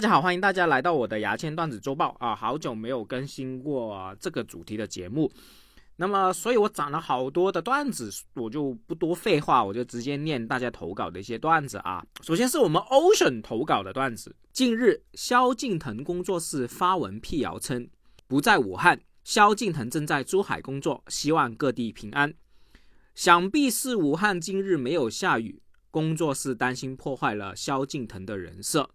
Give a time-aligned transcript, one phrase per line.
[0.00, 2.34] 大家好，欢迎大家来到我的牙签段子周报啊！
[2.34, 5.30] 好久没有更新过这个主题的节目，
[5.96, 12.02] 那么所以我攒了好多的段子，我就不多废话，我就直接念大家投稿的一些段子啊。
[12.22, 17.86] 首先是我们 Ocean 投稿的段子，近日萧敬腾工作室发文辟谣称
[18.26, 22.32] 不在武汉，萧敬腾正在珠海工作，希望各地平安。
[23.14, 25.60] 想必是武汉近日没有下雨，
[25.90, 28.88] 工作室担心破坏了萧敬腾的人设。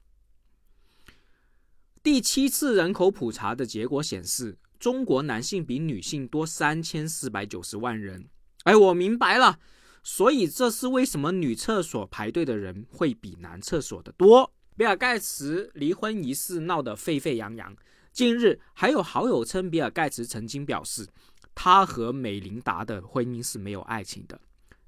[2.05, 8.29] 第七次人口普查的结果显示，中国男性比女性多三千四百九十万人。
[8.65, 9.57] 哎，我明白了，
[10.03, 14.53] 所以这是为什么女厕所排队的人会比男厕所的多。
[14.77, 17.75] 比尔盖茨离婚一事闹得沸沸扬扬，
[18.13, 21.07] 近日还有好友称，比尔盖茨曾经表示，
[21.55, 24.39] 他和美琳达的婚姻是没有爱情的。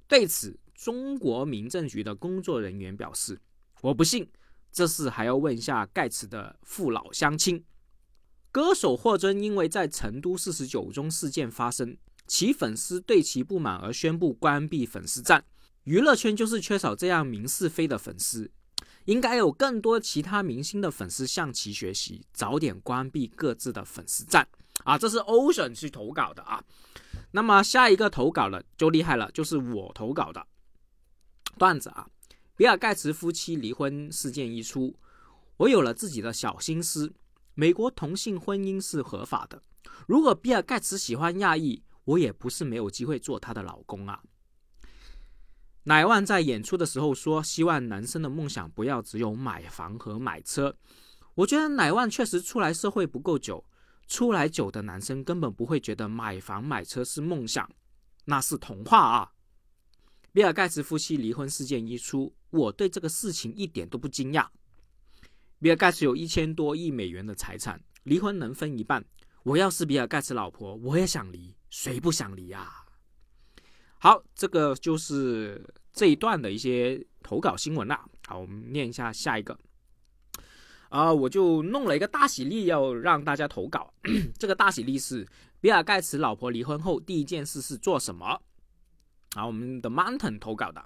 [0.07, 3.39] 对此，中国民政局的工作人员表示
[3.81, 4.29] ：“我不信。”
[4.77, 7.65] 这事还要问一下盖茨的父老乡亲。
[8.51, 15.43] 歌手霍尊因为在成都四十九中事件发生，其粉丝对其不满而宣布关闭粉丝站。
[15.85, 18.51] 娱乐圈就是缺少这样明是非的粉丝，
[19.05, 24.47] 应该有更多其他明星的粉丝向其学习，早点关闭各自的粉丝站
[24.83, 24.95] 啊！
[24.95, 26.63] 这是 Ocean 去投稿的啊。
[27.31, 30.45] 那么下一个投稿了就厉害了，就是我投稿的
[31.57, 32.07] 段子啊。
[32.57, 34.95] 比尔盖茨夫妻离婚事件一出，
[35.57, 37.13] 我有了自己的小心思。
[37.53, 39.61] 美国同性婚姻是合法的。
[40.07, 44.23] 如果比尔盖茨喜欢亚裔，我也不是没有机会做他的老公啊。
[45.83, 50.75] 乃万在演出的时候说，希望男生的梦想不要只有买房和买车。
[51.35, 53.63] 我觉得乃万确实出来社会不够久，
[54.07, 57.69] 出来久的男生根本不会觉得买房买车是梦想，
[58.25, 59.33] 那是童话啊。
[60.31, 64.47] 比尔盖茨夫妻离婚事件一出，我对这个事情一点都不惊讶。
[65.59, 69.03] 比尔盖茨有一千多亿美元的财产，离婚能分一半。
[69.43, 72.85] 我要是比尔盖茨老婆，我也想离，谁不想离啊？
[73.97, 78.05] 好，这个就是这一段的一些投稿新闻啦。
[78.27, 79.57] 好，我们念一下下一个。
[80.89, 83.91] 啊，我就弄了一个大喜力，要让大家投稿。
[84.37, 85.27] 这个大喜力是
[85.59, 88.39] 比尔盖茨老婆离婚后第一件事是做什么？
[89.35, 90.83] 啊，我们的 Mountain 投稿的，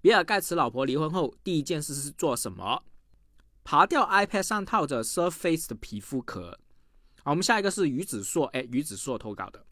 [0.00, 2.82] 比尔盖茨老婆离婚后第一件事是做什么？
[3.62, 6.58] 爬掉 iPad 上套着 Surface 的皮肤壳。
[7.22, 9.66] 好，我们下一个是于子硕，哎，于子硕投稿的，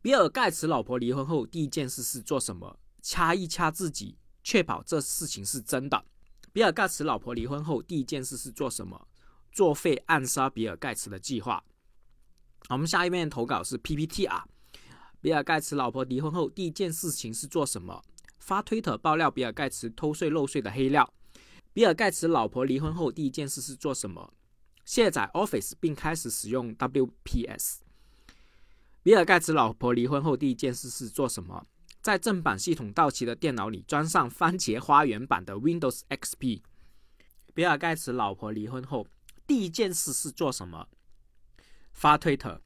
[0.00, 2.78] 比尔盖茨老婆离婚后第一件事是做什么？
[3.00, 6.04] 掐一掐自己，确保这事情是真的。
[6.52, 9.08] 比尔盖茨老婆离婚后第一件事是做什么？
[9.52, 11.62] 作废暗杀比尔盖茨的计划。
[12.66, 14.44] 好，我们下一面投稿是 PPT 啊。
[15.22, 18.02] 比尔盖茨老婆离婚后第一件事情是做什么？
[18.40, 21.08] 发推特爆料比尔盖茨偷税漏税的黑料。
[21.72, 24.34] 比尔盖茨老婆离婚后第一件事是做什么？
[24.84, 27.78] 卸载 Office 并开始使用 WPS。
[29.04, 31.64] 比尔盖茨老婆离婚后第一件事是做什么？
[32.00, 36.62] 在正版系统到期的电脑里装上番茄花园版的 Windows XP。
[37.54, 39.06] 比尔盖茨老婆离婚后
[39.46, 40.88] 第一件事是做什么？
[41.92, 42.60] 发推特。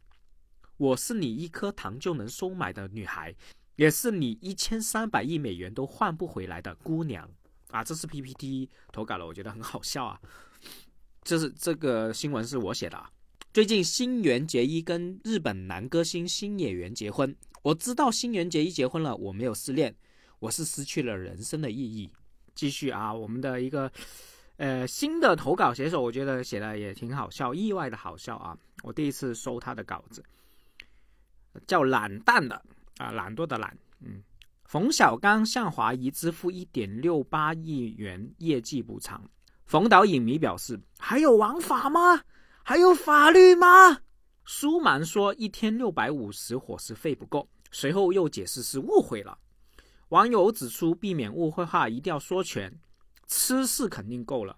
[0.78, 3.34] 我是你一颗糖就能收买的女孩，
[3.76, 7.28] 也是你一千三百亿美元都换不回来的姑娘
[7.70, 7.82] 啊！
[7.82, 10.20] 这是 PPT 投稿了，我觉得很好笑啊。
[11.22, 13.10] 这是这个新闻是我写的啊。
[13.52, 19.94] 最近新垣结衣跟日本男歌星新演员结婚，我知道新垣结衣结婚了，我没有失恋，
[20.40, 22.10] 我是失去了人生的意义。
[22.54, 23.90] 继续啊，我们的一个
[24.58, 28.56] 呃新的投稿写手，我觉得写的也挺好笑，意外的好笑啊！
[28.82, 30.22] 我第一次收他的稿子。
[31.66, 32.60] 叫懒蛋的
[32.98, 33.76] 啊，懒惰的懒。
[34.00, 34.22] 嗯，
[34.64, 39.22] 冯小刚向华谊支付一点六八亿元业绩补偿。
[39.64, 42.22] 冯导影迷表示：“还有王法吗？
[42.62, 44.00] 还有法律吗？”
[44.46, 49.36] 苏芒说：“一天六百五十伙食费不够。”随后又解释是误会了。
[50.10, 52.72] 网友指出：“避免误会话，一定要说全。
[53.26, 54.56] 吃是肯定够了，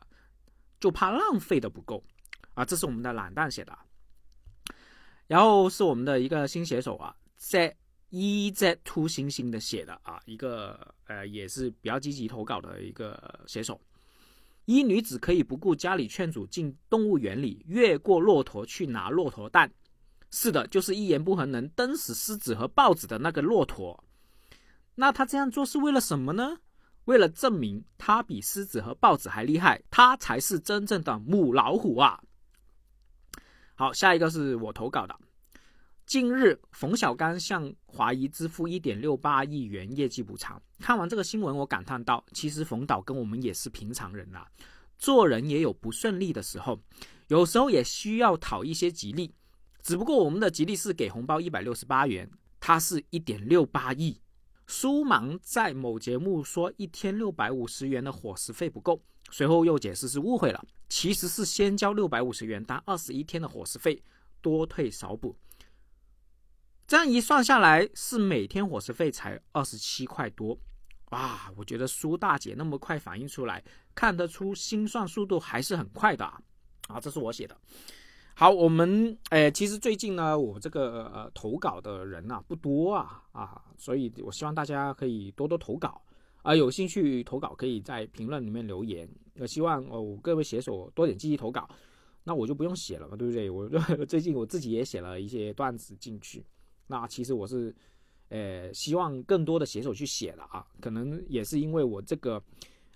[0.78, 2.04] 就怕浪费的不够。”
[2.52, 3.76] 啊，这是我们的懒蛋写的。
[5.28, 7.76] 然后是我们的一个新写手啊，Z
[8.10, 13.80] E Z 凸星星的写的啊，一个呃也是比较积极投稿的一个写手。
[14.64, 19.70] 一女子可以不顾家里劝阻进动物园里，越过骆驼去拿骆驼蛋。
[20.30, 24.02] 是的，就是一言不合能蹬死狮子和豹子的那个骆驼。
[24.94, 26.58] 那他这样做是为了什么呢？
[27.04, 32.22] 为了证明他比狮子和豹子还厉害，他才是真正的母老虎啊！
[33.78, 35.16] 好，下一个是我投稿的。
[36.04, 40.60] 近日，冯小刚向华谊支付一点六八亿元业绩补偿。
[40.80, 44.44] 看完这个新闻，我感叹道：“其实冯导跟我们也是平常人啊，
[44.98, 46.76] 做人也有不顺利的时候，
[47.28, 49.32] 有时候也需要讨一些吉利。
[49.80, 52.28] 只不过我们的吉利是给红包一百六十八元，
[52.58, 54.20] 他是一点六八亿。
[54.70, 64.02] 苏芒在某节目说一天六百五十元的伙食费不够，随后又解释是误会了，其实是先交六百五十元当二十一天的伙食费，
[64.42, 65.34] 多退少补。
[66.86, 70.58] 这样一算下来，是每天伙食费才二十七块多。
[71.12, 73.64] 哇，我觉得苏大姐那么快反应出来，
[73.94, 76.38] 看得出心算速度还是很快的啊！
[76.88, 77.58] 啊，这是我写的。
[78.40, 86.00] 好，我们诶，其实最近呢，我这个呃投稿的人呐不多啊啊，所以我希望大家可以多多投稿
[86.42, 89.08] 啊，有兴趣投稿可以在评论里面留言。
[89.40, 91.68] 我希望哦各位写手多点积极投稿，
[92.22, 93.50] 那我就不用写了嘛，对不对？
[93.50, 93.68] 我
[94.06, 96.46] 最近我自己也写了一些段子进去，
[96.86, 97.74] 那其实我是
[98.28, 102.40] 呃希望更多的写手去写了啊，可能也是因为我这个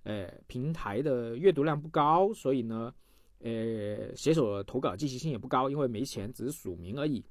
[0.05, 2.95] 呃平台的阅读量不高，所以呢。
[3.43, 7.25] 呃，写手投稿积极性也不高，因为没钱，只是署名而已。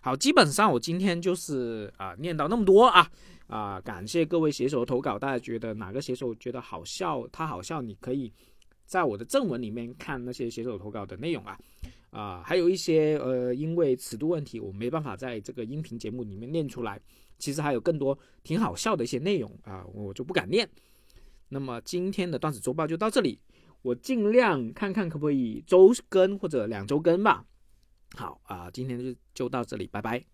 [0.00, 3.10] 好，基本上我今天就是啊，念到那么多啊
[3.46, 5.18] 啊，感谢各位写手投稿。
[5.18, 8.30] 大家觉得哪个写手觉得好笑，他好笑，你可以
[8.84, 11.58] 在我的正文里面看那些写手投稿的内容啊
[12.10, 17.00] 啊，还有一些呃，因为尺度问题，我没办法在这个音频节目里面念出来。
[17.38, 20.68] 其实还有更多挺好笑的一些内容啊，我就不敢念。
[21.48, 23.38] 那么今天的段子周报就到这里。
[23.84, 27.44] 我尽量看看可不可以周更或者两周更吧。
[28.16, 30.24] 好啊，今天就就到这里，拜拜。